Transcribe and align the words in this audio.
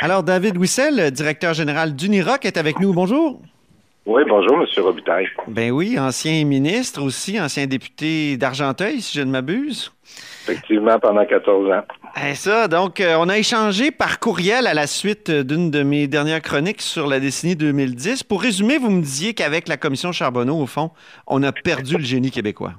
Alors, 0.00 0.22
David 0.22 0.56
Wissel, 0.56 1.10
directeur 1.10 1.54
général 1.54 1.96
d'Uniroc, 1.96 2.44
est 2.44 2.56
avec 2.56 2.78
nous. 2.78 2.94
Bonjour. 2.94 3.40
Oui, 4.06 4.22
bonjour, 4.28 4.60
M. 4.60 4.84
Robitaille. 4.84 5.26
Ben 5.48 5.72
oui, 5.72 5.98
ancien 5.98 6.44
ministre 6.44 7.02
aussi, 7.02 7.38
ancien 7.40 7.66
député 7.66 8.36
d'Argenteuil, 8.36 9.00
si 9.00 9.18
je 9.18 9.24
ne 9.24 9.30
m'abuse. 9.30 9.92
Effectivement, 10.44 11.00
pendant 11.00 11.26
14 11.26 11.72
ans. 11.72 11.82
Et 12.26 12.34
ça, 12.34 12.68
donc, 12.68 13.00
euh, 13.00 13.16
on 13.18 13.28
a 13.28 13.38
échangé 13.38 13.90
par 13.90 14.20
courriel 14.20 14.68
à 14.68 14.72
la 14.72 14.86
suite 14.86 15.32
d'une 15.32 15.72
de 15.72 15.82
mes 15.82 16.06
dernières 16.06 16.42
chroniques 16.42 16.80
sur 16.80 17.08
la 17.08 17.18
décennie 17.18 17.56
2010. 17.56 18.22
Pour 18.22 18.40
résumer, 18.40 18.78
vous 18.78 18.90
me 18.90 19.02
disiez 19.02 19.34
qu'avec 19.34 19.66
la 19.66 19.76
commission 19.76 20.12
Charbonneau, 20.12 20.62
au 20.62 20.66
fond, 20.66 20.90
on 21.26 21.42
a 21.42 21.50
perdu 21.50 21.96
le 21.96 22.04
génie 22.04 22.30
québécois. 22.30 22.74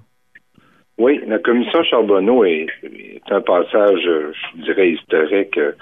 Oui, 0.97 1.21
la 1.27 1.39
commission 1.39 1.83
Charbonneau 1.83 2.45
est, 2.45 2.67
est 2.83 3.29
un 3.29 3.41
passage, 3.41 3.99
je 4.03 4.61
dirais, 4.63 4.91
historique 4.91 5.57
euh, 5.57 5.73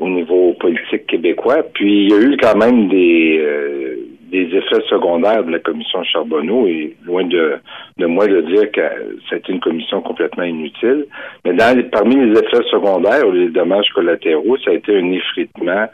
au 0.00 0.08
niveau 0.08 0.54
politique 0.54 1.06
québécois. 1.06 1.62
Puis 1.74 2.04
il 2.04 2.10
y 2.10 2.14
a 2.14 2.20
eu 2.20 2.36
quand 2.36 2.56
même 2.56 2.88
des, 2.88 3.38
euh, 3.38 3.96
des 4.30 4.46
effets 4.56 4.82
secondaires 4.88 5.44
de 5.44 5.52
la 5.52 5.58
commission 5.58 6.02
Charbonneau 6.04 6.66
et 6.66 6.96
loin 7.04 7.24
de, 7.24 7.56
de 7.98 8.06
moi 8.06 8.26
de 8.26 8.40
dire 8.42 8.70
que 8.72 8.80
c'était 9.28 9.52
une 9.52 9.60
commission 9.60 10.00
complètement 10.00 10.44
inutile. 10.44 11.06
Mais 11.44 11.52
dans 11.52 11.80
parmi 11.90 12.16
les 12.16 12.32
effets 12.32 12.64
secondaires 12.70 13.26
ou 13.28 13.32
les 13.32 13.48
dommages 13.48 13.88
collatéraux, 13.94 14.56
ça 14.58 14.70
a 14.70 14.74
été 14.74 14.96
un 14.96 15.12
effritement 15.12 15.86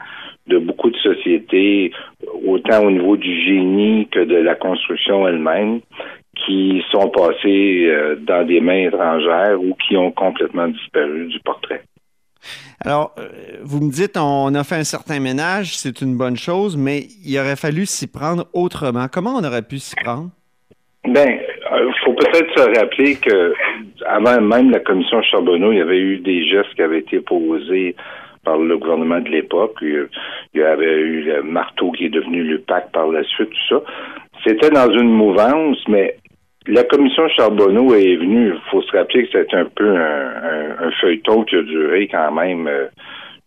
de 0.47 0.59
beaucoup 0.59 0.89
de 0.89 0.97
sociétés, 0.97 1.91
autant 2.45 2.85
au 2.85 2.91
niveau 2.91 3.17
du 3.17 3.45
génie 3.45 4.07
que 4.09 4.19
de 4.19 4.37
la 4.37 4.55
construction 4.55 5.27
elle-même, 5.27 5.81
qui 6.45 6.81
sont 6.91 7.09
passées 7.09 7.87
euh, 7.87 8.15
dans 8.15 8.45
des 8.45 8.61
mains 8.61 8.87
étrangères 8.87 9.59
ou 9.59 9.75
qui 9.87 9.97
ont 9.97 10.11
complètement 10.11 10.67
disparu 10.67 11.27
du 11.27 11.39
portrait. 11.39 11.81
Alors, 12.83 13.13
euh, 13.17 13.27
vous 13.63 13.81
me 13.81 13.91
dites, 13.91 14.17
on 14.17 14.53
a 14.53 14.63
fait 14.63 14.75
un 14.75 14.83
certain 14.83 15.19
ménage, 15.19 15.77
c'est 15.77 16.01
une 16.01 16.15
bonne 16.15 16.37
chose, 16.37 16.77
mais 16.77 17.07
il 17.25 17.37
aurait 17.39 17.55
fallu 17.55 17.85
s'y 17.85 18.07
prendre 18.07 18.45
autrement. 18.53 19.07
Comment 19.11 19.35
on 19.35 19.43
aurait 19.43 19.63
pu 19.63 19.79
s'y 19.79 19.95
prendre? 19.95 20.29
Ben, 21.05 21.39
il 21.71 21.93
faut 22.03 22.13
peut-être 22.13 22.53
se 22.55 22.79
rappeler 22.79 23.15
que 23.15 23.53
avant 24.05 24.41
même 24.41 24.71
la 24.71 24.79
commission 24.79 25.21
Charbonneau, 25.21 25.71
il 25.71 25.77
y 25.77 25.81
avait 25.81 25.99
eu 25.99 26.17
des 26.17 26.47
gestes 26.47 26.73
qui 26.75 26.81
avaient 26.81 26.99
été 26.99 27.19
posés 27.21 27.95
par 28.43 28.57
le 28.57 28.77
gouvernement 28.77 29.19
de 29.19 29.29
l'époque. 29.29 29.77
Il 29.81 30.07
y 30.55 30.61
avait 30.61 30.99
eu 30.99 31.23
le 31.23 31.43
marteau 31.43 31.91
qui 31.91 32.05
est 32.05 32.09
devenu 32.09 32.43
le 32.43 32.59
PAC 32.59 32.91
par 32.91 33.07
la 33.07 33.23
suite, 33.23 33.49
tout 33.49 33.75
ça. 33.75 33.81
C'était 34.45 34.69
dans 34.69 34.89
une 34.91 35.11
mouvance, 35.11 35.77
mais 35.87 36.17
la 36.67 36.83
commission 36.83 37.27
Charbonneau 37.29 37.93
est 37.95 38.15
venue, 38.15 38.53
il 38.53 38.69
faut 38.69 38.81
se 38.81 38.95
rappeler 38.95 39.27
que 39.27 39.39
c'était 39.39 39.55
un 39.55 39.69
peu 39.73 39.95
un, 39.95 40.91
feuilleton 41.01 41.43
qui 41.43 41.55
a 41.55 41.61
duré 41.61 42.07
quand 42.07 42.31
même, 42.31 42.67
euh, 42.67 42.87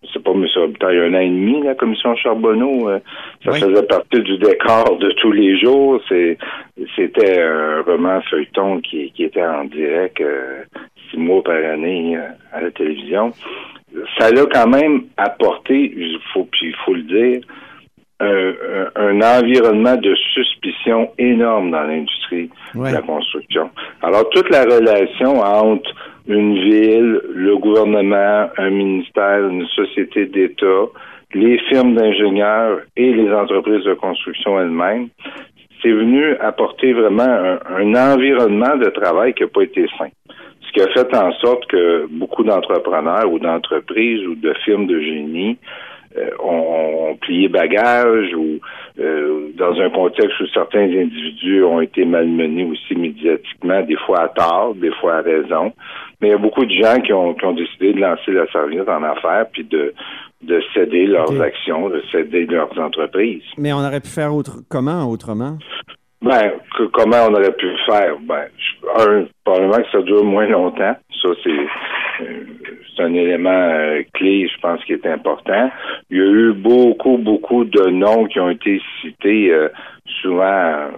je 0.02 0.12
sais 0.12 0.20
pas, 0.20 0.30
M. 0.30 0.46
Robitaille, 0.54 0.98
un 0.98 1.14
an 1.14 1.20
et 1.20 1.28
demi, 1.28 1.62
la 1.62 1.74
commission 1.74 2.14
Charbonneau. 2.16 2.88
Euh, 2.88 2.98
ça 3.44 3.52
faisait 3.52 3.86
partie 3.86 4.20
du 4.20 4.38
décor 4.38 4.98
de 4.98 5.10
tous 5.12 5.32
les 5.32 5.58
jours. 5.58 6.00
C'est, 6.08 6.38
c'était 6.96 7.42
un 7.42 7.82
roman 7.82 8.20
feuilleton 8.22 8.80
qui, 8.80 9.10
qui 9.12 9.24
était 9.24 9.44
en 9.44 9.64
direct 9.64 10.20
euh, 10.20 10.62
six 11.10 11.18
mois 11.18 11.42
par 11.42 11.56
année 11.56 12.16
à 12.52 12.60
la 12.60 12.70
télévision. 12.70 13.32
Ça 14.18 14.30
l'a 14.30 14.46
quand 14.46 14.68
même 14.68 15.04
apporté, 15.16 15.92
il 15.96 16.18
faut, 16.32 16.44
puis 16.44 16.68
il 16.68 16.76
faut 16.84 16.94
le 16.94 17.02
dire, 17.02 17.40
un, 18.20 18.52
un, 18.96 19.20
environnement 19.20 19.96
de 19.96 20.14
suspicion 20.34 21.10
énorme 21.18 21.70
dans 21.70 21.82
l'industrie 21.82 22.50
de 22.74 22.92
la 22.92 23.02
construction. 23.02 23.70
Alors, 24.02 24.28
toute 24.30 24.50
la 24.50 24.64
relation 24.64 25.40
entre 25.40 25.90
une 26.28 26.54
ville, 26.54 27.20
le 27.34 27.56
gouvernement, 27.56 28.50
un 28.56 28.70
ministère, 28.70 29.48
une 29.48 29.66
société 29.68 30.26
d'État, 30.26 30.86
les 31.34 31.58
firmes 31.68 31.94
d'ingénieurs 31.94 32.80
et 32.96 33.12
les 33.12 33.32
entreprises 33.32 33.84
de 33.84 33.94
construction 33.94 34.60
elles-mêmes, 34.60 35.08
c'est 35.82 35.92
venu 35.92 36.36
apporter 36.36 36.92
vraiment 36.92 37.22
un, 37.22 37.58
un, 37.70 38.12
environnement 38.12 38.76
de 38.76 38.90
travail 38.90 39.32
qui 39.34 39.44
n'a 39.44 39.48
pas 39.48 39.62
été 39.62 39.86
sain. 39.98 40.08
Ce 40.60 40.72
qui 40.72 40.80
a 40.82 40.92
fait 40.92 41.16
en 41.16 41.32
sorte 41.32 41.66
que 41.66 42.06
beaucoup 42.10 42.44
d'entrepreneurs 42.44 43.32
ou 43.32 43.38
d'entreprises 43.38 44.26
ou 44.26 44.34
de 44.34 44.52
firmes 44.64 44.86
de 44.86 45.00
génie 45.00 45.58
euh, 46.16 46.30
ont, 46.42 47.16
plié 47.20 47.48
bagage 47.48 48.32
ou 48.34 48.60
euh, 48.98 49.50
dans 49.56 49.78
un 49.80 49.90
contexte 49.90 50.40
où 50.40 50.46
certains 50.54 50.84
individus 50.84 51.62
ont 51.64 51.80
été 51.80 52.04
malmenés 52.04 52.64
aussi 52.64 52.94
médiatiquement, 52.94 53.82
des 53.82 53.96
fois 54.06 54.22
à 54.22 54.28
tort, 54.28 54.74
des 54.74 54.92
fois 55.00 55.16
à 55.16 55.20
raison. 55.20 55.72
Mais 56.20 56.28
il 56.28 56.30
y 56.30 56.34
a 56.34 56.38
beaucoup 56.38 56.64
de 56.64 56.72
gens 56.72 57.00
qui 57.00 57.12
ont, 57.12 57.34
qui 57.34 57.44
ont 57.44 57.52
décidé 57.52 57.92
de 57.92 58.00
lancer 58.00 58.32
la 58.32 58.46
serviette 58.50 58.88
en 58.88 59.02
affaires 59.02 59.46
puis 59.52 59.64
de, 59.64 59.92
de 60.42 60.62
céder 60.72 61.06
leurs 61.06 61.40
actions, 61.40 61.88
de 61.88 62.02
céder 62.10 62.46
leurs 62.46 62.76
entreprises. 62.78 63.42
Mais 63.58 63.72
on 63.72 63.78
aurait 63.78 64.00
pu 64.00 64.08
faire 64.08 64.34
autre, 64.34 64.58
comment 64.68 65.04
autrement? 65.10 65.58
Ben, 66.22 66.52
que, 66.76 66.84
comment 66.84 67.26
on 67.28 67.34
aurait 67.34 67.52
pu 67.52 67.66
le 67.66 67.78
faire? 67.86 68.14
Ben, 68.22 68.46
un, 68.98 69.24
probablement 69.44 69.78
que 69.78 69.90
ça 69.90 70.02
dure 70.02 70.24
moins 70.24 70.46
longtemps. 70.46 70.96
Ça, 71.22 71.28
c'est 71.42 71.66
c'est 72.96 73.02
un 73.02 73.14
élément 73.14 73.50
euh, 73.50 74.02
clé, 74.14 74.48
je 74.48 74.60
pense, 74.60 74.82
qui 74.84 74.92
est 74.92 75.06
important. 75.06 75.70
Il 76.10 76.18
y 76.18 76.20
a 76.20 76.24
eu 76.24 76.52
beaucoup, 76.52 77.16
beaucoup 77.18 77.64
de 77.64 77.90
noms 77.90 78.26
qui 78.26 78.40
ont 78.40 78.50
été 78.50 78.80
cités, 79.00 79.52
euh, 79.52 79.68
souvent 80.22 80.88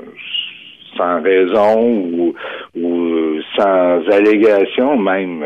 sans 0.96 1.22
raison 1.22 1.80
ou, 1.80 2.34
ou 2.76 3.40
sans 3.56 4.06
allégation 4.10 4.98
même. 4.98 5.42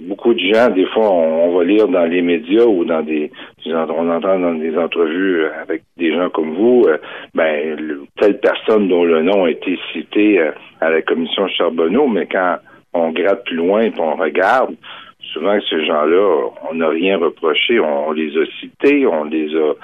beaucoup 0.00 0.32
de 0.32 0.40
gens, 0.40 0.70
des 0.70 0.86
fois, 0.86 1.12
on, 1.12 1.54
va 1.54 1.64
lire 1.64 1.88
dans 1.88 2.06
les 2.06 2.22
médias 2.22 2.64
ou 2.64 2.82
dans 2.86 3.02
des, 3.02 3.30
on 3.66 4.10
entend 4.10 4.38
dans 4.38 4.54
des 4.54 4.74
entrevues 4.78 5.44
avec 5.62 5.82
des 5.98 6.14
gens 6.14 6.30
comme 6.30 6.54
vous, 6.54 6.86
ben 7.34 8.00
telle 8.18 8.40
personne 8.40 8.88
dont 8.88 9.04
le 9.04 9.20
nom 9.22 9.44
a 9.44 9.50
été 9.50 9.78
cité 9.92 10.40
à 10.80 10.88
la 10.88 11.02
commission 11.02 11.46
Charbonneau, 11.48 12.08
mais 12.08 12.24
quand 12.24 12.56
on 12.92 13.10
gratte 13.12 13.44
plus 13.44 13.56
loin 13.56 13.82
et 13.82 13.92
on 13.98 14.16
regarde, 14.16 14.74
souvent 15.32 15.58
ces 15.68 15.84
gens-là, 15.86 16.50
on 16.70 16.74
n'a 16.74 16.88
rien 16.88 17.18
reproché, 17.18 17.80
on, 17.80 18.12
les 18.12 18.36
a 18.36 18.44
cités, 18.60 19.06
on 19.06 19.24
les 19.24 19.54
a 19.56 19.74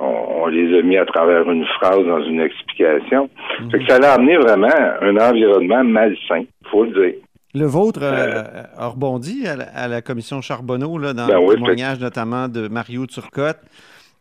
on, 0.00 0.46
les 0.46 0.78
a 0.78 0.82
mis 0.82 0.96
à 0.96 1.06
travers 1.06 1.48
une 1.48 1.64
phrase 1.78 2.04
dans 2.04 2.22
une 2.24 2.40
explication. 2.40 3.30
Mhm. 3.60 3.86
ça 3.88 3.96
a 3.96 4.14
amené 4.14 4.36
vraiment 4.36 4.68
un 5.00 5.16
environnement 5.16 5.84
malsain, 5.84 6.44
faut 6.70 6.84
le 6.84 6.90
dire. 6.90 7.20
Le 7.54 7.66
vôtre 7.66 8.00
euh, 8.02 8.64
a 8.76 8.88
rebondi 8.88 9.46
à 9.46 9.86
la, 9.86 10.02
commission 10.02 10.40
Charbonneau, 10.40 10.98
là, 10.98 11.12
dans 11.12 11.28
ben 11.28 11.40
le 11.40 11.54
témoignage 11.54 12.00
notamment 12.00 12.48
de 12.48 12.66
Mario 12.66 13.06
Turcotte. 13.06 13.60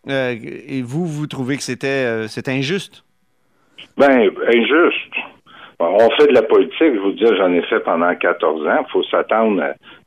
Euh, 0.07 0.35
et 0.67 0.83
vous, 0.83 1.07
vous 1.07 1.25
trouvez 1.25 1.57
que 1.57 1.63
c'était 1.63 2.05
euh, 2.05 2.27
injuste? 2.47 3.03
Ben, 3.97 4.29
injuste. 4.47 5.02
On 5.89 6.09
fait 6.11 6.27
de 6.27 6.33
la 6.33 6.41
politique, 6.41 6.93
je 6.95 6.99
vous 6.99 7.11
dis, 7.11 7.25
j'en 7.37 7.51
ai 7.53 7.61
fait 7.63 7.79
pendant 7.81 8.13
14 8.15 8.67
ans. 8.67 8.85
Il 8.87 8.91
faut 8.91 9.03
s'attendre 9.03 9.61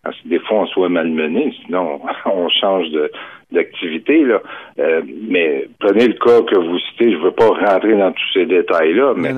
à, 0.05 0.13
ce 0.13 0.23
que 0.23 0.29
des 0.29 0.39
fois 0.41 0.61
on 0.61 0.67
soit 0.67 0.89
malmené, 0.89 1.55
sinon 1.65 2.01
on 2.27 2.49
change 2.49 2.91
de 2.91 3.11
d'activité. 3.53 4.25
là. 4.25 4.43
Euh, 4.79 5.03
mais 5.29 5.69
prenez 5.79 6.09
le 6.09 6.15
cas 6.15 6.43
que 6.43 6.59
vous 6.59 6.79
citez, 6.81 7.13
je 7.13 7.19
ne 7.19 7.23
veux 7.23 7.31
pas 7.31 7.47
rentrer 7.47 7.97
dans 7.97 8.11
tous 8.11 8.33
ces 8.35 8.47
détails-là, 8.47 9.15
mais, 9.17 9.33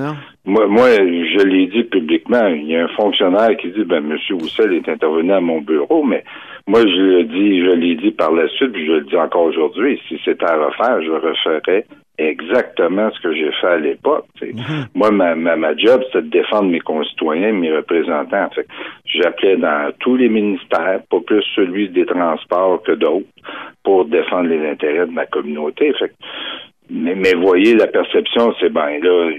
moi, 0.45 0.67
moi, 0.67 0.87
je 0.89 1.45
l'ai 1.45 1.67
dit 1.67 1.83
publiquement, 1.83 2.47
il 2.47 2.65
y 2.65 2.75
a 2.75 2.85
un 2.85 2.87
fonctionnaire 2.89 3.55
qui 3.57 3.69
dit 3.69 3.83
ben 3.83 4.03
M. 4.09 4.17
Roussel 4.31 4.73
est 4.73 4.89
intervenu 4.89 5.31
à 5.31 5.41
mon 5.41 5.61
bureau, 5.61 6.03
mais 6.03 6.23
moi 6.69 6.81
je 6.81 7.01
le 7.01 7.23
dis, 7.23 7.61
je 7.61 7.71
l'ai 7.71 7.95
dit 7.95 8.11
par 8.11 8.31
la 8.31 8.47
suite, 8.47 8.73
puis 8.73 8.85
je 8.85 8.91
le 8.91 9.01
dis 9.01 9.15
encore 9.15 9.45
aujourd'hui, 9.45 9.99
si 10.07 10.19
c'était 10.23 10.45
à 10.45 10.55
refaire, 10.55 11.01
je 11.01 11.11
referais 11.11 11.85
exactement 12.19 13.09
ce 13.11 13.19
que 13.21 13.33
j'ai 13.33 13.51
fait 13.59 13.67
à 13.67 13.77
l'époque. 13.77 14.25
Mhm. 14.39 14.85
Moi, 14.93 15.09
ma, 15.09 15.35
ma, 15.35 15.75
job, 15.75 16.03
c'était 16.07 16.21
de 16.21 16.29
défendre 16.29 16.69
mes 16.69 16.79
concitoyens, 16.79 17.53
mes 17.53 17.75
représentants. 17.75 18.49
Fait 18.53 18.67
j'appelais 19.05 19.57
dans 19.57 19.91
tous 19.99 20.15
les 20.15 20.29
ministères, 20.29 21.01
pas 21.09 21.19
plus 21.25 21.43
celui 21.55 21.89
des 21.89 22.05
transports 22.05 22.83
que 22.83 22.91
d'autres, 22.91 23.25
pour 23.83 24.05
défendre 24.05 24.49
les 24.49 24.69
intérêts 24.69 25.07
de 25.07 25.11
ma 25.11 25.25
communauté. 25.25 25.91
Fait 25.97 26.13
mais, 26.91 27.15
mais 27.15 27.33
voyez, 27.33 27.73
la 27.73 27.87
perception, 27.87 28.53
c'est 28.59 28.69
ben 28.69 28.99
là, 29.01 29.31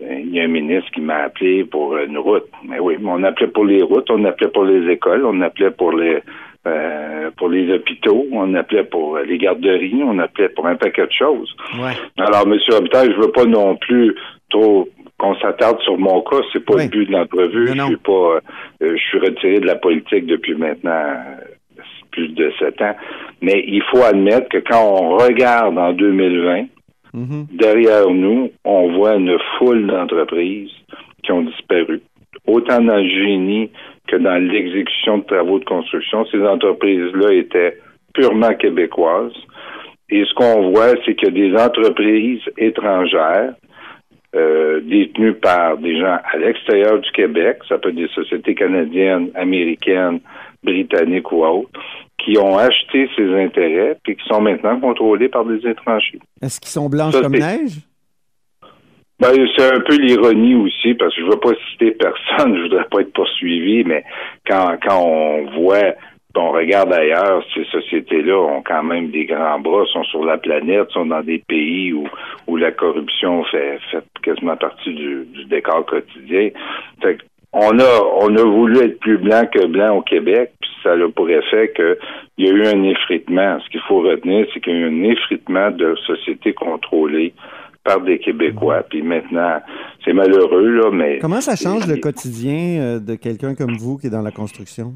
il 0.00 0.34
y 0.34 0.40
a 0.40 0.44
un 0.44 0.48
ministre 0.48 0.90
qui 0.92 1.00
m'a 1.00 1.24
appelé 1.24 1.64
pour 1.64 1.96
une 1.96 2.18
route. 2.18 2.48
Mais 2.64 2.78
oui, 2.78 2.96
on 3.04 3.24
appelait 3.24 3.48
pour 3.48 3.64
les 3.64 3.82
routes, 3.82 4.10
on 4.10 4.24
appelait 4.24 4.48
pour 4.48 4.64
les 4.64 4.88
écoles, 4.92 5.24
on 5.24 5.40
appelait 5.40 5.70
pour 5.70 5.92
les 5.92 6.20
euh, 6.66 7.30
pour 7.36 7.48
les 7.48 7.72
hôpitaux, 7.72 8.26
on 8.32 8.54
appelait 8.54 8.84
pour 8.84 9.18
les 9.18 9.38
garderies, 9.38 10.02
on 10.04 10.18
appelait 10.18 10.50
pour 10.50 10.66
un 10.66 10.76
paquet 10.76 11.06
de 11.06 11.12
choses. 11.12 11.54
Ouais. 11.78 11.92
Alors, 12.18 12.46
Monsieur 12.46 12.74
Robitaille, 12.74 13.12
je 13.14 13.20
veux 13.20 13.32
pas 13.32 13.44
non 13.46 13.76
plus 13.76 14.14
trop 14.50 14.88
qu'on 15.18 15.34
s'attarde 15.36 15.80
sur 15.82 15.98
mon 15.98 16.20
cas, 16.22 16.38
c'est 16.52 16.64
pas 16.64 16.74
Oui. 16.74 16.84
le 16.84 16.88
but 16.88 17.06
de 17.06 17.12
l'entrevue. 17.12 17.64
Non, 17.66 17.72
Je 17.72 17.78
non. 17.78 17.86
suis 17.88 17.96
pas, 17.96 18.12
euh, 18.12 18.40
je 18.80 18.96
suis 18.96 19.18
retiré 19.18 19.60
de 19.60 19.66
la 19.66 19.76
politique 19.76 20.26
depuis 20.26 20.54
maintenant 20.54 20.90
euh, 20.92 21.82
plus 22.10 22.28
de 22.28 22.50
sept 22.58 22.80
ans. 22.82 22.96
Mais 23.42 23.62
il 23.66 23.82
faut 23.90 24.02
admettre 24.02 24.48
que 24.48 24.58
quand 24.58 24.82
on 24.82 25.16
regarde 25.18 25.78
en 25.78 25.92
2020, 25.92 26.64
Mhm. 27.12 27.46
derrière 27.52 28.08
nous, 28.08 28.50
on 28.64 28.92
voit 28.92 29.16
une 29.16 29.36
foule 29.58 29.86
d'entreprises 29.88 30.70
qui 31.24 31.32
ont 31.32 31.42
disparu. 31.42 32.00
Autant 32.46 32.80
dans 32.80 32.96
le 32.96 33.08
génie 33.08 33.70
que 34.10 34.16
dans 34.16 34.36
l'exécution 34.36 35.18
de 35.18 35.24
travaux 35.24 35.58
de 35.58 35.64
construction, 35.64 36.26
ces 36.26 36.42
entreprises-là 36.42 37.32
étaient 37.32 37.78
purement 38.12 38.54
québécoises. 38.54 39.32
Et 40.10 40.24
ce 40.24 40.34
qu'on 40.34 40.70
voit, 40.70 40.94
c'est 41.04 41.14
que 41.14 41.28
des 41.28 41.54
entreprises 41.54 42.42
étrangères 42.58 43.54
euh, 44.34 44.80
détenues 44.80 45.34
par 45.34 45.76
des 45.78 45.98
gens 45.98 46.18
à 46.32 46.36
l'extérieur 46.38 46.98
du 46.98 47.10
Québec, 47.12 47.58
ça 47.68 47.78
peut 47.78 47.90
être 47.90 47.96
des 47.96 48.08
sociétés 48.08 48.54
canadiennes, 48.54 49.30
américaines, 49.34 50.20
britanniques 50.64 51.30
ou 51.30 51.44
autres, 51.44 51.80
qui 52.18 52.36
ont 52.38 52.58
acheté 52.58 53.08
ces 53.16 53.32
intérêts 53.34 53.96
puis 54.02 54.16
qui 54.16 54.26
sont 54.26 54.40
maintenant 54.40 54.78
contrôlés 54.80 55.28
par 55.28 55.44
des 55.44 55.66
étrangers. 55.66 56.18
Est-ce 56.42 56.60
qu'ils 56.60 56.70
sont 56.70 56.88
blanches 56.88 57.14
Ça, 57.14 57.22
comme 57.22 57.32
neige? 57.32 57.78
Ben, 59.20 59.28
c'est 59.54 59.74
un 59.74 59.80
peu 59.80 59.96
l'ironie 59.96 60.54
aussi, 60.54 60.94
parce 60.94 61.14
que 61.14 61.20
je 61.20 61.26
ne 61.26 61.32
veux 61.32 61.40
pas 61.40 61.52
citer 61.70 61.90
personne, 61.98 62.56
je 62.56 62.62
voudrais 62.62 62.86
pas 62.90 63.00
être 63.00 63.12
poursuivi, 63.12 63.84
mais 63.84 64.02
quand, 64.46 64.78
quand 64.82 64.98
on 65.04 65.44
voit, 65.60 65.94
on 66.36 66.52
regarde 66.52 66.90
ailleurs, 66.90 67.44
ces 67.52 67.64
sociétés-là 67.64 68.38
ont 68.38 68.62
quand 68.62 68.82
même 68.82 69.10
des 69.10 69.26
grands 69.26 69.60
bras, 69.60 69.84
sont 69.92 70.04
sur 70.04 70.24
la 70.24 70.38
planète, 70.38 70.90
sont 70.92 71.04
dans 71.04 71.22
des 71.22 71.42
pays 71.46 71.92
où, 71.92 72.08
où 72.46 72.56
la 72.56 72.72
corruption 72.72 73.44
fait, 73.44 73.78
fait 73.90 74.04
quasiment 74.22 74.56
partie 74.56 74.94
du, 74.94 75.26
du 75.26 75.44
décor 75.44 75.84
quotidien. 75.84 76.48
Fait 77.02 77.16
que 77.16 77.22
on 77.52 77.78
a, 77.78 78.02
on 78.20 78.34
a 78.36 78.44
voulu 78.44 78.78
être 78.78 79.00
plus 79.00 79.18
blanc 79.18 79.42
que 79.52 79.66
blanc 79.66 79.96
au 79.96 80.02
Québec, 80.02 80.52
puis 80.60 80.70
ça 80.82 80.92
a 80.92 81.08
pour 81.14 81.28
effet 81.28 81.72
qu'il 81.74 82.46
y 82.46 82.48
a 82.48 82.52
eu 82.52 82.66
un 82.66 82.84
effritement. 82.84 83.58
Ce 83.60 83.68
qu'il 83.70 83.80
faut 83.80 84.00
retenir, 84.00 84.46
c'est 84.54 84.60
qu'il 84.60 84.72
y 84.72 84.76
a 84.76 84.78
eu 84.78 84.88
un 84.88 85.02
effritement 85.02 85.70
de 85.72 85.94
sociétés 86.06 86.52
contrôlées 86.52 87.34
par 87.90 88.00
des 88.02 88.18
Québécois. 88.18 88.84
Puis 88.88 89.02
maintenant, 89.02 89.60
c'est 90.04 90.12
malheureux, 90.12 90.68
là, 90.68 90.90
mais... 90.92 91.18
Comment 91.18 91.40
ça 91.40 91.56
change 91.56 91.86
le 91.88 91.96
quotidien 91.96 92.80
euh, 92.80 93.00
de 93.00 93.16
quelqu'un 93.16 93.54
comme 93.54 93.76
vous 93.76 93.98
qui 93.98 94.06
est 94.06 94.10
dans 94.10 94.22
la 94.22 94.30
construction? 94.30 94.94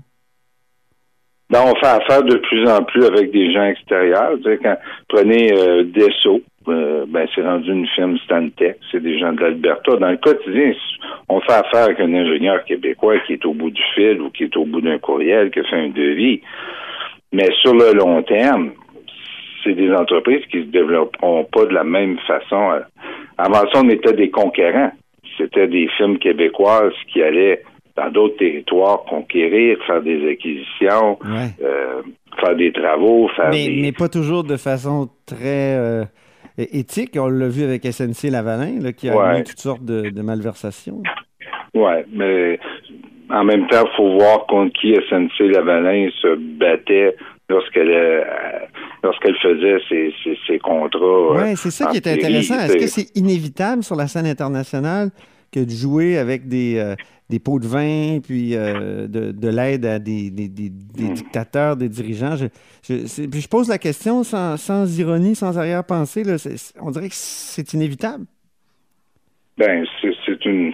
Ben, 1.50 1.60
on 1.66 1.74
fait 1.76 1.86
affaire 1.86 2.22
de 2.22 2.36
plus 2.36 2.66
en 2.68 2.82
plus 2.84 3.04
avec 3.04 3.30
des 3.32 3.52
gens 3.52 3.64
extérieurs. 3.64 4.32
Tu 4.42 4.44
sais, 4.44 4.58
quand, 4.62 4.76
prenez 5.08 5.52
euh, 5.52 5.84
Desso, 5.84 6.40
euh, 6.68 7.04
ben, 7.08 7.26
c'est 7.34 7.42
rendu 7.42 7.70
une 7.70 7.86
firme 7.88 8.16
Stantec, 8.18 8.78
c'est 8.90 9.02
des 9.02 9.18
gens 9.18 9.32
de 9.32 9.40
l'Alberta. 9.40 9.96
Dans 9.96 10.10
le 10.10 10.16
quotidien, 10.16 10.72
on 11.28 11.40
fait 11.40 11.52
affaire 11.52 11.84
avec 11.84 12.00
un 12.00 12.14
ingénieur 12.14 12.64
québécois 12.64 13.18
qui 13.26 13.34
est 13.34 13.44
au 13.44 13.54
bout 13.54 13.70
du 13.70 13.82
fil 13.94 14.20
ou 14.20 14.30
qui 14.30 14.44
est 14.44 14.56
au 14.56 14.64
bout 14.64 14.80
d'un 14.80 14.98
courriel, 14.98 15.50
qui 15.50 15.60
fait 15.64 15.76
un 15.76 15.90
devis. 15.90 16.40
Mais 17.32 17.48
sur 17.60 17.74
le 17.74 17.92
long 17.92 18.22
terme, 18.22 18.70
c'est 19.64 19.74
des 19.74 19.90
entreprises 19.92 20.44
qui 20.50 20.60
se 20.60 20.66
développeront 20.66 21.44
pas 21.44 21.64
de 21.66 21.74
la 21.74 21.84
même 21.84 22.18
façon. 22.26 22.80
Avant 23.38 23.62
ça, 23.72 23.80
on 23.82 23.88
était 23.88 24.12
des 24.12 24.30
conquérants. 24.30 24.92
C'était 25.38 25.66
des 25.66 25.88
firmes 25.96 26.18
québécoises 26.18 26.92
qui 27.12 27.22
allaient 27.22 27.62
dans 27.96 28.10
d'autres 28.10 28.36
territoires 28.36 29.04
conquérir, 29.08 29.78
faire 29.86 30.02
des 30.02 30.28
acquisitions, 30.30 31.18
Ouais. 31.24 31.50
euh, 31.62 32.02
faire 32.40 32.56
des 32.56 32.72
travaux, 32.72 33.28
faire 33.36 33.50
Mais, 33.50 33.68
des... 33.68 33.82
mais 33.82 33.92
pas 33.92 34.08
toujours 34.08 34.44
de 34.44 34.56
façon 34.56 35.08
très 35.26 35.76
euh, 35.76 36.04
éthique. 36.58 37.16
On 37.16 37.28
l'a 37.28 37.48
vu 37.48 37.62
avec 37.64 37.84
SNC 37.84 38.30
Lavalin, 38.30 38.80
là, 38.80 38.92
qui 38.92 39.08
a 39.08 39.16
Ouais. 39.16 39.40
eu 39.40 39.44
toutes 39.44 39.58
sortes 39.58 39.84
de, 39.84 40.10
de 40.10 40.22
malversations. 40.22 41.02
Ouais, 41.74 42.04
mais 42.12 42.58
en 43.30 43.44
même 43.44 43.66
temps, 43.68 43.84
il 43.84 43.96
faut 43.96 44.12
voir 44.18 44.46
contre 44.46 44.72
qui 44.80 44.94
SNC 44.94 45.48
Lavalin 45.52 46.08
se 46.20 46.36
battait 46.58 47.16
lorsqu'elle 47.48 47.90
euh, 47.90 48.22
lorsqu'elle 49.02 49.36
faisait 49.42 49.78
ses, 49.88 50.14
ses, 50.22 50.38
ses 50.46 50.58
contrats. 50.58 50.98
euh, 51.04 51.42
Oui, 51.44 51.56
c'est 51.56 51.70
ça 51.70 51.86
qui 51.86 51.96
est 51.98 52.06
intéressant. 52.06 52.58
Est-ce 52.60 52.76
que 52.76 52.86
C'est- 52.86 53.16
inévitable 53.16 53.82
sur 53.82 53.96
la 53.96 54.06
scène 54.08 54.26
internationale 54.26 55.10
que 55.52 55.60
de 55.60 55.70
jouer 55.70 56.18
avec 56.18 56.48
des, 56.48 56.78
euh, 56.78 56.94
des 57.30 57.38
pots 57.38 57.60
de 57.60 57.66
vin, 57.66 58.18
puis 58.20 58.56
euh, 58.56 59.06
de, 59.06 59.30
de 59.30 59.48
l'aide 59.48 59.86
à 59.86 59.98
des, 59.98 60.30
des- 60.30 60.48
des- 60.48 60.68
des 60.70 61.04
Hmm. 61.04 61.14
dictateurs, 61.14 61.76
des 61.76 61.88
dirigeants? 61.88 62.34
Je, 62.36 62.46
puis 63.26 63.40
je 63.40 63.48
pose 63.48 63.68
la 63.68 63.78
question 63.78 64.24
sans, 64.24 64.56
sans 64.56 64.98
ironie, 64.98 65.34
sans 65.36 65.56
arrière-pensée. 65.58 66.22
On 66.80 66.90
dirait 66.90 67.08
que 67.08 67.14
c'est 67.14 67.72
inévitable. 67.72 68.24
Ben, 69.56 69.84
c'est 70.00 70.10
c'est 70.26 70.44
une 70.46 70.72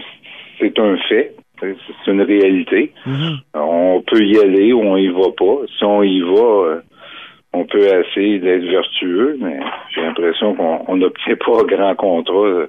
c'est 0.59 0.79
un 0.79 0.97
fait. 1.09 1.35
C'est 1.61 2.11
une 2.11 2.23
réalité. 2.23 2.93
Mhm. 3.05 3.39
On 4.01 4.03
peut 4.03 4.25
y 4.25 4.39
aller 4.39 4.73
ou 4.73 4.81
on 4.81 4.97
y 4.97 5.09
va 5.09 5.31
pas. 5.37 5.67
Si 5.77 5.85
on 5.85 6.03
y 6.03 6.23
va, 6.23 6.41
euh, 6.41 6.81
on 7.53 7.65
peut 7.65 7.85
essayer 7.85 8.39
d'être 8.39 8.65
vertueux, 8.65 9.37
mais 9.39 9.61
j'ai 9.95 10.01
l'impression 10.01 10.55
qu'on 10.55 10.85
on 10.89 10.97
n'obtient 10.97 11.37
pas 11.37 11.65
grand 11.65 11.95
contrat 11.97 12.47
euh, 12.47 12.67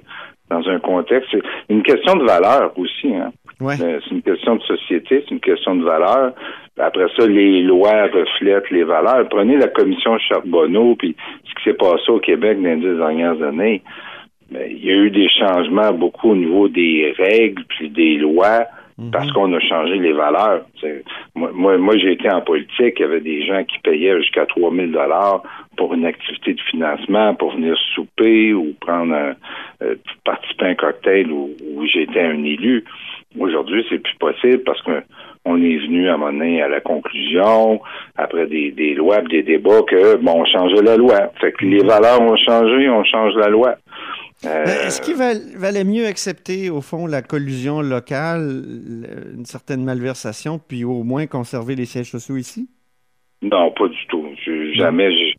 dans 0.50 0.68
un 0.68 0.78
contexte. 0.78 1.30
C'est 1.32 1.42
une 1.70 1.82
question 1.82 2.16
de 2.16 2.24
valeur 2.24 2.72
aussi. 2.76 3.14
Hein? 3.14 3.32
Ouais. 3.60 3.80
Euh, 3.80 3.98
C'est 4.04 4.14
une 4.14 4.22
question 4.22 4.56
de 4.56 4.62
société, 4.62 5.24
c'est 5.24 5.30
une 5.34 5.40
question 5.40 5.74
de 5.76 5.84
valeur. 5.84 6.34
Après 6.78 7.06
ça, 7.16 7.26
les 7.26 7.62
lois 7.62 8.08
reflètent 8.12 8.70
les 8.70 8.84
valeurs. 8.84 9.26
Prenez 9.30 9.56
la 9.56 9.68
commission 9.68 10.18
Charbonneau, 10.18 10.96
puis 10.96 11.16
ce 11.44 11.54
qui 11.54 11.70
s'est 11.70 11.76
passé 11.76 12.10
au 12.10 12.18
Québec 12.18 12.60
dans 12.60 12.68
les 12.68 12.76
dix 12.76 12.98
dernières 12.98 13.42
années. 13.42 13.80
Ben, 14.50 14.68
il 14.70 14.84
y 14.84 14.90
a 14.90 14.96
eu 14.96 15.10
des 15.10 15.30
changements 15.30 15.94
beaucoup 15.94 16.32
au 16.32 16.36
niveau 16.36 16.68
des 16.68 17.14
règles 17.16 17.64
puis 17.68 17.88
des 17.88 18.16
lois 18.16 18.66
parce 19.10 19.30
qu'on 19.32 19.52
a 19.52 19.60
changé 19.60 19.96
les 19.98 20.12
valeurs. 20.12 20.64
C'est- 20.80 21.04
Moi, 21.34 21.50
moi, 21.54 21.78
moi, 21.78 21.96
j'ai 21.96 22.12
été 22.12 22.30
en 22.30 22.42
politique, 22.42 22.96
il 22.98 23.00
y 23.00 23.04
avait 23.04 23.20
des 23.20 23.44
gens 23.46 23.64
qui 23.64 23.78
payaient 23.78 24.16
jusqu'à 24.20 24.46
3000 24.46 24.92
dollars 24.92 25.42
pour 25.76 25.94
une 25.94 26.04
activité 26.04 26.54
de 26.54 26.60
financement, 26.60 27.34
pour 27.34 27.52
venir 27.52 27.76
souper 27.94 28.52
ou 28.52 28.74
prendre 28.80 29.14
un, 29.14 29.32
euh, 29.82 29.94
participer 30.24 30.66
à 30.66 30.68
un 30.68 30.74
cocktail 30.74 31.30
où, 31.32 31.50
j'étais 31.86 32.20
un 32.20 32.44
élu. 32.44 32.84
Aujourd'hui, 33.38 33.84
c'est 33.88 33.98
plus 33.98 34.16
possible 34.18 34.62
parce 34.64 34.82
que 34.82 35.02
on 35.44 35.56
est 35.60 35.76
venu 35.78 36.08
à 36.08 36.14
un 36.14 36.60
à 36.60 36.68
la 36.68 36.80
conclusion, 36.80 37.80
après 38.16 38.46
des, 38.46 38.70
des 38.70 38.94
lois, 38.94 39.22
des 39.22 39.42
débats, 39.42 39.82
que 39.88 40.16
bon, 40.16 40.42
on 40.42 40.44
changeait 40.44 40.82
la 40.82 40.96
loi. 40.96 41.32
Fait 41.40 41.52
que 41.52 41.64
les 41.64 41.82
valeurs 41.82 42.20
ont 42.20 42.36
changé, 42.36 42.88
on 42.88 43.02
change 43.04 43.34
la 43.34 43.48
loi. 43.48 43.74
Euh, 44.44 44.48
Euh, 44.66 44.86
Est-ce 44.86 45.00
qu'il 45.00 45.14
val- 45.16 45.40
valait 45.56 45.84
mieux 45.84 46.06
accepter, 46.06 46.68
au 46.70 46.80
fond, 46.80 47.06
la 47.06 47.22
collusion 47.22 47.80
locale, 47.80 48.40
le- 48.42 49.34
une 49.38 49.44
certaine 49.44 49.84
malversation, 49.84 50.58
puis 50.58 50.84
au 50.84 51.04
moins 51.04 51.26
conserver 51.26 51.76
les 51.76 51.84
sièges 51.84 52.10
sociaux 52.10 52.36
ici? 52.36 52.68
Non, 53.42 53.70
pas 53.72 53.88
du 53.88 54.06
tout. 54.08 54.24
Je- 54.44 54.72
jamais. 54.74 55.10
je- 55.12 55.32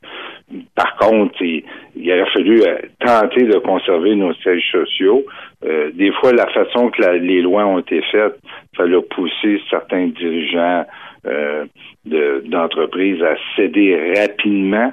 Par 0.76 0.96
contre, 0.98 1.42
il, 1.42 1.64
il 1.96 2.12
aurait 2.12 2.30
fallu 2.32 2.62
euh, 2.64 2.78
tenter 3.00 3.44
de 3.46 3.58
conserver 3.60 4.14
nos 4.16 4.34
sièges 4.36 4.70
sociaux. 4.72 5.24
Euh, 5.66 5.90
des 5.94 6.12
fois, 6.12 6.32
la 6.34 6.48
façon 6.48 6.90
que 6.90 7.02
la- 7.02 7.18
les 7.18 7.42
lois 7.42 7.66
ont 7.66 7.80
été 7.80 8.02
faites, 8.12 8.38
ça 8.78 8.84
a 8.84 9.02
poussé 9.10 9.60
certains 9.70 10.08
dirigeants 10.08 10.86
euh, 11.26 11.66
de- 12.06 12.44
d'entreprises 12.48 13.24
à 13.24 13.36
céder 13.56 14.14
rapidement 14.18 14.92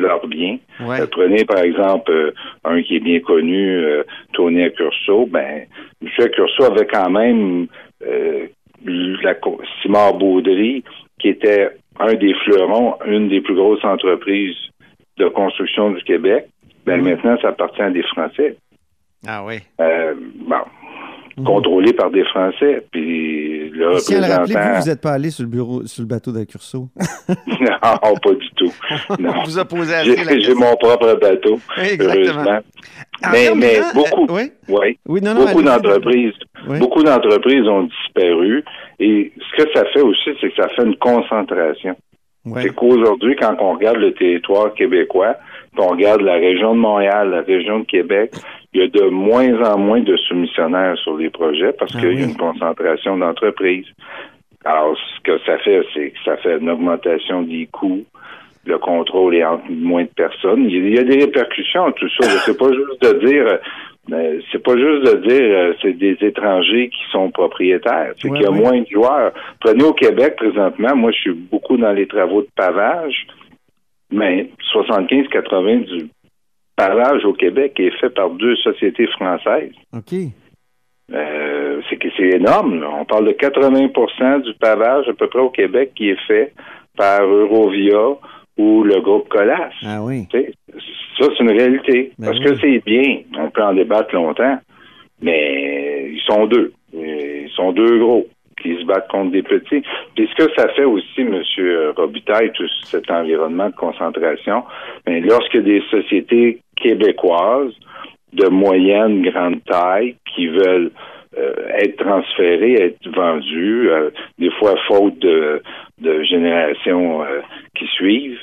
leurs 0.00 0.26
biens. 0.26 0.58
Ouais. 0.80 1.00
Euh, 1.00 1.06
prenez 1.10 1.44
par 1.44 1.58
exemple 1.58 2.10
euh, 2.10 2.32
un 2.64 2.82
qui 2.82 2.96
est 2.96 3.00
bien 3.00 3.20
connu, 3.20 3.78
euh, 3.78 4.02
Tony 4.32 4.64
Accurso. 4.64 5.26
Ben, 5.26 5.66
M. 6.02 6.08
Accurso 6.18 6.64
avait 6.64 6.86
quand 6.86 7.10
même 7.10 7.66
euh, 8.06 8.46
la 8.84 9.34
Simard 9.82 10.14
Baudry, 10.14 10.82
qui 11.18 11.28
était 11.28 11.70
un 11.98 12.14
des 12.14 12.34
fleurons, 12.44 12.96
une 13.06 13.28
des 13.28 13.40
plus 13.40 13.54
grosses 13.54 13.84
entreprises 13.84 14.56
de 15.18 15.28
construction 15.28 15.90
du 15.90 16.02
Québec. 16.02 16.46
Ben, 16.86 17.02
maintenant, 17.02 17.36
ça 17.40 17.48
appartient 17.48 17.82
à 17.82 17.90
des 17.90 18.02
Français. 18.02 18.56
Ah 19.26 19.44
oui. 19.44 19.56
Euh, 19.80 20.14
bon, 21.36 21.44
contrôlé 21.44 21.92
par 21.92 22.10
des 22.10 22.24
Français. 22.24 22.84
Puis 22.90 23.70
le 23.70 23.98
Si 23.98 24.14
elle 24.14 24.24
représentant... 24.24 24.74
vous, 24.74 24.80
vous 24.80 24.88
n'êtes 24.88 25.00
pas 25.00 25.12
allé 25.12 25.30
sur 25.30 25.44
le 25.44 25.50
bureau, 25.50 25.86
sur 25.86 26.02
le 26.02 26.08
bateau 26.08 26.32
d'Accurso. 26.32 26.88
non, 27.28 27.78
pas 28.22 28.32
du 28.32 28.50
tout. 28.56 28.72
Non. 29.18 29.32
Vous 29.44 29.58
assez 29.58 30.40
J'ai 30.40 30.54
mon 30.54 30.76
propre 30.76 31.18
bateau, 31.20 31.58
Exactement. 31.76 32.14
heureusement. 32.16 32.60
En 33.24 33.30
Mais, 33.32 33.54
mais 33.54 33.74
terminant, 33.74 33.92
beaucoup, 33.94 34.24
euh, 34.32 34.36
oui. 34.36 34.52
oui, 34.68 34.98
Oui, 35.06 35.20
non, 35.22 35.34
non, 35.34 35.44
beaucoup 35.44 35.62
d'entreprises, 35.62 36.32
Oui. 36.68 36.78
beaucoup 36.78 37.02
d'entreprises 37.02 37.66
ont 37.68 37.82
disparu. 37.84 38.64
Et 38.98 39.32
ce 39.36 39.62
que 39.62 39.70
ça 39.74 39.84
fait 39.92 40.00
aussi, 40.02 40.30
c'est 40.40 40.50
que 40.50 40.56
ça 40.62 40.68
fait 40.70 40.84
une 40.84 40.96
concentration. 40.96 41.96
Ouais. 42.46 42.62
C'est 42.62 42.74
qu'aujourd'hui, 42.74 43.36
quand 43.36 43.54
on 43.60 43.74
regarde 43.74 43.98
le 43.98 44.14
territoire 44.14 44.72
québécois, 44.72 45.36
puis 45.72 45.82
on 45.82 45.88
regarde 45.88 46.22
la 46.22 46.34
région 46.34 46.74
de 46.74 46.80
Montréal, 46.80 47.30
la 47.30 47.42
région 47.42 47.80
de 47.80 47.84
Québec, 47.84 48.32
il 48.72 48.80
y 48.80 48.84
a 48.84 48.88
de 48.88 49.08
moins 49.08 49.60
en 49.62 49.78
moins 49.78 50.00
de 50.00 50.16
soumissionnaires 50.16 50.96
sur 50.98 51.16
les 51.16 51.30
projets 51.30 51.72
parce 51.72 51.92
Ah 51.96 52.00
qu'il 52.00 52.18
y 52.18 52.22
a 52.22 52.26
une 52.26 52.36
concentration 52.36 53.16
d'entreprises. 53.16 53.86
Alors, 54.64 54.96
ce 54.96 55.20
que 55.22 55.38
ça 55.44 55.58
fait, 55.58 55.82
c'est 55.94 56.10
que 56.10 56.18
ça 56.24 56.36
fait 56.36 56.58
une 56.58 56.70
augmentation 56.70 57.42
des 57.42 57.66
coûts. 57.66 58.04
Le 58.66 58.78
contrôle 58.78 59.34
est 59.34 59.44
entre 59.44 59.70
moins 59.70 60.04
de 60.04 60.10
personnes. 60.14 60.68
Il 60.68 60.94
y 60.94 60.98
a 60.98 61.02
des 61.02 61.18
répercussions 61.24 61.86
à 61.86 61.92
tout 61.92 62.08
ça. 62.20 62.28
C'est 62.44 62.58
pas 62.58 62.70
juste 62.70 63.02
de 63.02 63.26
dire, 63.26 63.58
c'est 64.52 64.62
pas 64.62 64.76
juste 64.76 65.14
de 65.14 65.26
dire, 65.26 65.74
c'est 65.80 65.94
des 65.94 66.16
étrangers 66.20 66.90
qui 66.90 67.10
sont 67.10 67.30
propriétaires. 67.30 68.12
C'est 68.18 68.28
qu'il 68.28 68.42
y 68.42 68.46
a 68.46 68.50
moins 68.50 68.80
de 68.80 68.86
joueurs. 68.86 69.32
Prenez 69.60 69.82
au 69.82 69.94
Québec 69.94 70.36
présentement. 70.36 70.94
Moi, 70.94 71.10
je 71.12 71.18
suis 71.20 71.32
beaucoup 71.32 71.78
dans 71.78 71.92
les 71.92 72.06
travaux 72.06 72.42
de 72.42 72.48
pavage, 72.54 73.26
mais 74.12 74.50
75-80 74.74 76.10
du 76.80 76.86
pavage 76.86 77.24
au 77.24 77.32
Québec 77.32 77.78
est 77.78 77.98
fait 78.00 78.10
par 78.10 78.30
deux 78.30 78.56
sociétés 78.56 79.06
françaises. 79.08 79.72
OK. 79.94 80.14
Euh, 81.12 81.80
c'est 81.88 82.36
énorme. 82.36 82.84
On 82.84 83.04
parle 83.04 83.26
de 83.26 83.32
80% 83.32 84.42
du 84.42 84.54
pavage 84.54 85.08
à 85.08 85.12
peu 85.12 85.26
près 85.28 85.40
au 85.40 85.50
Québec 85.50 85.92
qui 85.94 86.10
est 86.10 86.26
fait 86.26 86.52
par 86.96 87.22
Eurovia 87.22 88.16
ou 88.56 88.82
le 88.84 89.00
groupe 89.00 89.28
Colas. 89.28 89.70
Ah 89.84 90.02
oui. 90.02 90.26
Ça, 90.32 90.38
c'est 91.18 91.40
une 91.40 91.50
réalité. 91.50 92.12
Ben 92.18 92.26
Parce 92.26 92.38
oui. 92.38 92.44
que 92.44 92.54
c'est 92.56 92.82
bien. 92.84 93.20
On 93.38 93.50
peut 93.50 93.62
en 93.62 93.74
débattre 93.74 94.14
longtemps. 94.14 94.58
Mais 95.22 96.10
ils 96.12 96.22
sont 96.26 96.46
deux. 96.46 96.72
Ils 96.92 97.50
sont 97.54 97.72
deux 97.72 97.98
gros 97.98 98.26
qui 98.62 98.76
se 98.78 98.84
battent 98.84 99.08
contre 99.08 99.32
des 99.32 99.42
petits. 99.42 99.82
Puis 100.14 100.28
ce 100.28 100.44
que 100.44 100.50
ça 100.56 100.68
fait 100.68 100.84
aussi, 100.84 101.20
M. 101.20 101.42
Robitaille, 101.96 102.52
tout 102.52 102.68
cet 102.84 103.10
environnement 103.10 103.68
de 103.70 103.74
concentration, 103.74 104.64
mais 105.06 105.20
lorsque 105.20 105.56
des 105.56 105.82
sociétés 105.90 106.60
québécoises 106.82 107.72
de 108.32 108.48
moyenne, 108.48 109.22
grande 109.22 109.62
taille 109.64 110.16
qui 110.34 110.46
veulent 110.48 110.90
euh, 111.38 111.52
être 111.78 111.96
transférées, 112.04 112.74
être 112.74 113.08
vendues, 113.14 113.90
euh, 113.90 114.10
des 114.38 114.50
fois 114.58 114.74
faute 114.88 115.18
de, 115.20 115.62
de 116.00 116.22
générations 116.24 117.22
euh, 117.22 117.40
qui 117.76 117.86
suivent, 117.86 118.38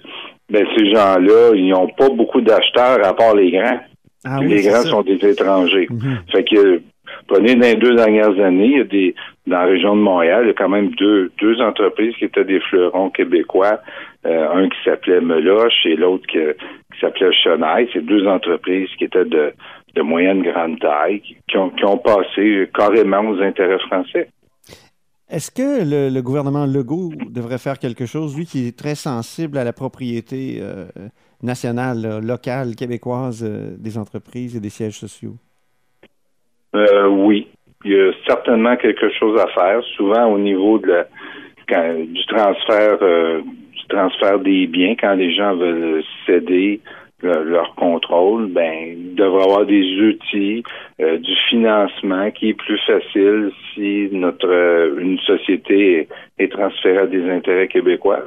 ben 0.50 0.66
ces 0.78 0.94
gens-là, 0.94 1.52
ils 1.54 1.70
n'ont 1.70 1.90
pas 1.90 2.10
beaucoup 2.10 2.42
d'acheteurs 2.42 3.06
à 3.06 3.14
part 3.14 3.36
les 3.36 3.52
grands. 3.52 3.80
Ah 4.26 4.38
oui, 4.40 4.48
les 4.48 4.62
grands 4.62 4.84
ça. 4.84 4.90
sont 4.90 5.02
des 5.04 5.20
étrangers. 5.26 5.88
Mhm. 5.90 6.20
Fait 6.32 6.44
que 6.44 6.82
prenez 7.28 7.56
dans 7.56 7.68
les 7.68 7.76
deux 7.76 7.96
dernières 7.96 8.40
années, 8.40 8.66
il 8.66 8.78
y 8.78 8.82
a 8.82 8.84
des 8.84 9.16
dans 9.46 9.60
la 9.60 9.66
région 9.66 9.96
de 9.96 10.02
Montréal, 10.02 10.42
il 10.44 10.48
y 10.48 10.52
a 10.52 10.54
quand 10.54 10.70
même 10.70 10.90
deux 10.96 11.32
deux 11.40 11.62
entreprises 11.62 12.16
qui 12.16 12.26
étaient 12.26 12.44
des 12.44 12.60
fleurons 12.60 13.10
québécois, 13.10 13.80
euh, 14.26 14.50
un 14.52 14.68
qui 14.70 14.78
s'appelait 14.84 15.22
Meloche 15.22 15.86
et 15.86 15.96
l'autre 15.96 16.26
qui, 16.28 16.40
s'appelait 17.00 17.32
Chenaille. 17.32 17.90
C'est 17.94 18.06
deux 18.06 18.28
entreprises 18.28 18.90
qui 18.98 19.06
étaient 19.06 19.26
de, 19.26 19.54
de 19.96 20.02
moyenne 20.02 20.42
grande 20.42 20.80
taille, 20.80 21.22
qui, 21.48 21.58
ont, 21.58 21.70
qui 21.70 21.86
ont 21.86 21.98
passé 21.98 22.70
carrément 22.74 23.30
aux 23.30 23.42
intérêts 23.42 23.80
français. 23.80 24.30
Est-ce 25.30 25.52
que 25.52 26.14
le, 26.14 26.22
gouvernement 26.22 26.66
Legault 26.66 27.12
devrait 27.30 27.58
faire 27.58 27.80
quelque 27.80 28.06
chose, 28.06 28.38
lui 28.38 28.46
qui 28.46 28.68
est 28.68 28.78
très 28.78 28.96
sensible 28.96 29.58
à 29.58 29.66
la 29.66 29.74
propriété 29.74 30.60
euh, 30.62 30.86
nationale, 31.44 32.20
locale, 32.24 32.76
québécoise 32.76 33.44
euh, 33.44 33.76
des 33.78 33.98
entreprises 33.98 34.56
et 34.56 34.62
des 34.62 34.70
sièges 34.70 34.98
sociaux? 34.98 35.36
Euh, 36.78 37.08
oui, 37.08 37.48
il 37.86 37.92
y 37.92 38.00
a 38.00 38.12
certainement 38.26 38.76
quelque 38.76 39.10
chose 39.10 39.40
à 39.40 39.48
faire, 39.48 39.82
souvent 39.96 40.26
au 40.28 40.38
niveau 40.40 40.78
de 40.80 40.88
la, 40.88 41.04
du 41.94 42.26
transfert 42.28 42.98
euh, 43.02 43.42
du 43.42 43.86
transfert 43.90 44.40
des 44.40 44.68
biens, 44.68 44.96
quand 45.00 45.14
les 45.16 45.34
gens 45.34 45.56
veulent 45.56 46.04
céder 46.26 46.80
le- 47.22 47.44
leur 47.44 47.74
contrôle, 47.76 48.48
ben 48.48 48.74
il 48.98 49.16
devrait 49.16 49.44
avoir 49.44 49.66
des 49.66 49.86
outils, 50.02 50.64
euh, 51.02 51.18
du 51.18 51.36
financement 51.50 52.30
qui 52.32 52.50
est 52.50 52.54
plus 52.54 52.80
facile 52.86 53.52
si 53.74 54.10
notre 54.12 54.98
une 55.00 55.18
société 55.20 55.78
est, 56.00 56.08
est 56.44 56.52
transférée 56.52 57.00
à 57.00 57.08
des 57.08 57.30
intérêts 57.30 57.68
québécois. 57.68 58.22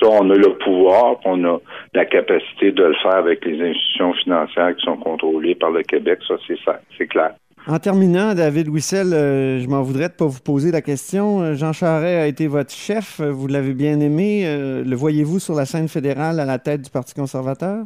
Ça, 0.00 0.08
on 0.08 0.30
a 0.30 0.34
le 0.36 0.54
pouvoir, 0.64 1.16
on 1.26 1.44
a 1.44 1.58
la 1.94 2.04
capacité 2.06 2.72
de 2.72 2.84
le 2.84 2.94
faire 3.02 3.16
avec 3.16 3.44
les 3.44 3.60
institutions 3.60 4.14
financières 4.14 4.74
qui 4.76 4.84
sont 4.84 4.96
contrôlées 4.96 5.54
par 5.54 5.70
le 5.72 5.82
Québec, 5.82 6.20
ça 6.26 6.36
c'est 6.46 6.58
ça, 6.64 6.80
c'est 6.96 7.06
clair. 7.06 7.32
En 7.66 7.78
terminant, 7.78 8.34
David 8.34 8.68
Wissel, 8.68 9.12
euh, 9.12 9.60
je 9.60 9.68
m'en 9.68 9.82
voudrais 9.82 10.08
de 10.08 10.14
pas 10.14 10.24
vous 10.26 10.40
poser 10.40 10.72
la 10.72 10.80
question. 10.80 11.42
Euh, 11.42 11.54
Jean 11.54 11.72
Charest 11.72 12.18
a 12.22 12.26
été 12.26 12.46
votre 12.46 12.72
chef, 12.72 13.20
euh, 13.20 13.30
vous 13.30 13.46
l'avez 13.48 13.74
bien 13.74 14.00
aimé. 14.00 14.42
Euh, 14.46 14.82
le 14.82 14.96
voyez-vous 14.96 15.38
sur 15.38 15.54
la 15.54 15.66
scène 15.66 15.86
fédérale 15.88 16.40
à 16.40 16.46
la 16.46 16.58
tête 16.58 16.82
du 16.82 16.90
Parti 16.90 17.14
conservateur? 17.14 17.84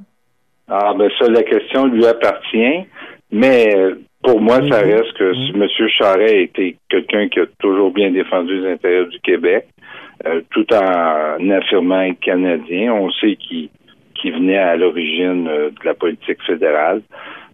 Ah, 0.69 0.95
ben 0.97 1.11
ça, 1.19 1.29
la 1.29 1.43
question 1.43 1.87
lui 1.87 2.07
appartient, 2.07 2.87
mais 3.33 3.69
pour 4.23 4.41
moi, 4.41 4.57
ça 4.71 4.83
Mhm. 4.85 4.93
reste 4.93 5.13
que 5.19 5.35
si 5.35 5.51
M. 5.55 5.67
Charest 5.99 6.35
était 6.35 6.77
quelqu'un 6.89 7.29
qui 7.29 7.41
a 7.41 7.47
toujours 7.59 7.91
bien 7.93 8.11
défendu 8.13 8.61
les 8.61 8.73
intérêts 8.73 9.07
du 9.07 9.19
Québec, 9.21 9.67
euh, 10.25 10.41
tout 10.51 10.67
en 10.73 11.51
affirmant 11.51 12.03
être 12.03 12.21
canadien. 12.21 12.95
On 12.95 13.11
sait 13.11 13.37
qu'il 13.37 13.69
venait 14.25 14.57
à 14.57 14.77
l'origine 14.77 15.45
de 15.45 15.85
la 15.85 15.95
politique 15.95 16.39
fédérale. 16.47 17.03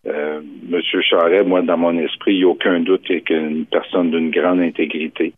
Euh, 0.06 0.40
Monsieur 0.68 1.02
Charest, 1.02 1.46
moi, 1.46 1.62
dans 1.62 1.76
mon 1.76 1.98
esprit, 1.98 2.34
il 2.34 2.38
n'y 2.38 2.44
a 2.44 2.48
aucun 2.48 2.80
doute 2.80 3.02
qu'il 3.04 3.16
est 3.16 3.30
une 3.30 3.66
personne 3.66 4.10
d'une 4.10 4.30
grande 4.30 4.60
intégrité. 4.60 5.34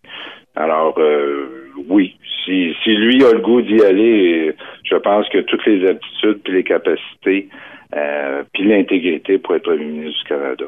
Alors, 0.54 0.94
euh, 0.98 1.72
oui, 1.88 2.16
si, 2.44 2.74
lui 2.86 3.24
a 3.24 3.32
le 3.32 3.40
goût 3.40 3.62
d'y 3.62 3.82
aller, 3.82 4.54
je 4.84 4.96
pense 4.96 5.28
que 5.30 5.38
toutes 5.38 5.64
les 5.66 5.88
aptitudes 5.88 6.40
puis 6.44 6.52
les 6.52 6.64
capacités 6.64 7.48
euh, 7.94 8.42
puis 8.52 8.64
l'intégrité 8.64 9.38
pour 9.38 9.54
être 9.54 9.64
premier 9.64 9.84
ministre 9.84 10.22
du 10.22 10.28
Canada. 10.28 10.64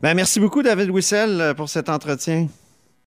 Ben, 0.00 0.14
merci 0.14 0.40
beaucoup, 0.40 0.62
David 0.62 0.90
Wissel, 0.90 1.54
pour 1.56 1.68
cet 1.68 1.88
entretien. 1.88 2.46